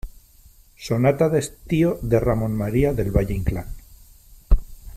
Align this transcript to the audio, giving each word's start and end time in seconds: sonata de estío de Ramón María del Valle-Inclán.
sonata 0.77 1.29
de 1.29 1.37
estío 1.37 1.99
de 2.01 2.19
Ramón 2.19 2.57
María 2.57 2.91
del 2.91 3.11
Valle-Inclán. 3.11 3.67